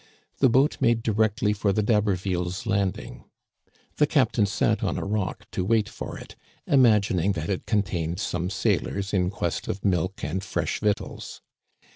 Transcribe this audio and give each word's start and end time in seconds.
The 0.39 0.49
boat 0.49 0.77
made 0.81 1.03
directly 1.03 1.53
for 1.53 1.71
the 1.71 1.83
D'Habervilles' 1.83 2.65
landing. 2.65 3.25
The 3.97 4.07
captain 4.07 4.47
sat 4.47 4.83
on 4.83 4.97
a 4.97 5.05
rock 5.05 5.45
to 5.51 5.63
wait 5.63 5.87
for 5.87 6.17
it, 6.17 6.35
imag 6.67 7.13
ining 7.15 7.35
that 7.35 7.51
it 7.51 7.67
contained 7.67 8.19
some 8.19 8.49
sailors 8.49 9.13
in 9.13 9.29
quest 9.29 9.67
of 9.67 9.85
milk 9.85 10.23
and 10.23 10.43
fresh 10.43 10.79
victuals. 10.79 11.41